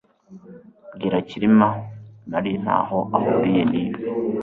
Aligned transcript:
Bwira 0.95 1.17
Kirima 1.29 1.67
Mary 2.29 2.51
ntaho 2.63 2.99
ahuriye 3.15 3.61
nibi 3.71 3.99